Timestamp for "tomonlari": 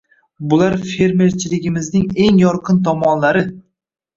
2.89-3.49